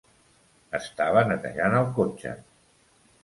[0.77, 2.35] Estava netejant el cotxe.